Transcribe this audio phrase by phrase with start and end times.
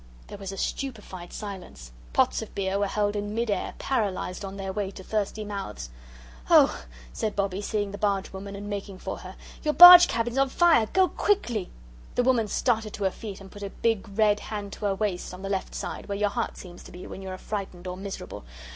[0.29, 1.91] There was a stupefied silence.
[2.11, 5.91] Pots of beer were held in mid air, paralysed on their way to thirsty mouths.
[6.49, 9.35] "Oh," said Bobbie, seeing the bargewoman and making for her.
[9.61, 10.87] "Your barge cabin's on fire.
[10.91, 11.69] Go quickly."
[12.15, 15.35] The woman started to her feet, and put a big red hand to her waist,
[15.35, 17.95] on the left side, where your heart seems to be when you are frightened or
[17.95, 18.43] miserable.